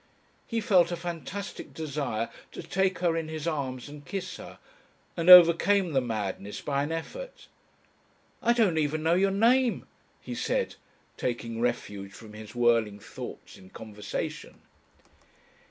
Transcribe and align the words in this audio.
He 0.47 0.59
felt 0.61 0.91
a 0.91 0.95
fantastic 0.95 1.75
desire 1.75 2.31
to 2.53 2.63
take 2.63 2.97
her 3.05 3.15
in 3.15 3.27
his 3.27 3.45
arms 3.45 3.87
and 3.87 4.03
kiss 4.03 4.37
her, 4.37 4.57
and 5.15 5.29
overcame 5.29 5.93
the 5.93 6.01
madness 6.01 6.59
by 6.59 6.81
an 6.81 6.91
effort. 6.91 7.47
"I 8.41 8.53
don't 8.53 8.79
even 8.79 9.03
know 9.03 9.13
your 9.13 9.29
name," 9.29 9.85
he 10.19 10.33
said, 10.33 10.73
taking 11.17 11.61
refuge 11.61 12.13
from 12.13 12.33
his 12.33 12.55
whirling 12.55 12.99
thoughts 12.99 13.57
in 13.59 13.69
conversation. 13.69 14.63